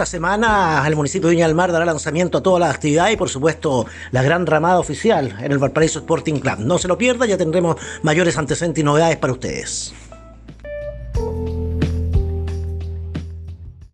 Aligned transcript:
esta 0.00 0.12
semana 0.12 0.82
el 0.86 0.96
municipio 0.96 1.28
de 1.28 1.34
Viña 1.34 1.46
del 1.46 1.54
Mar 1.54 1.72
dará 1.72 1.84
lanzamiento 1.84 2.38
a 2.38 2.42
todas 2.42 2.58
las 2.58 2.74
actividades 2.74 3.12
y 3.12 3.16
por 3.18 3.28
supuesto 3.28 3.84
la 4.12 4.22
gran 4.22 4.46
ramada 4.46 4.78
oficial 4.78 5.36
en 5.42 5.52
el 5.52 5.58
Valparaíso 5.58 5.98
Sporting 5.98 6.40
Club. 6.40 6.60
No 6.60 6.78
se 6.78 6.88
lo 6.88 6.96
pierda, 6.96 7.26
ya 7.26 7.36
tendremos 7.36 7.76
mayores 8.02 8.38
antecedentes 8.38 8.80
y 8.80 8.84
novedades 8.84 9.18
para 9.18 9.34
ustedes. 9.34 9.92